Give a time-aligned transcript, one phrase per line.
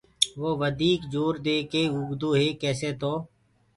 [0.39, 1.55] وو وڌيڪ زورو دي
[1.93, 3.13] اوگدوئي ڪيسي تو